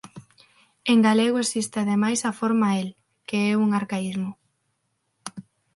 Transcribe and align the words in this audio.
En 0.91 0.97
galego 1.07 1.37
existe 1.41 1.77
ademais 1.79 2.21
a 2.23 2.31
forma 2.39 2.67
el, 2.81 2.87
que 3.27 3.39
é 3.51 3.51
un 3.63 3.69
arcaísmo. 3.79 4.31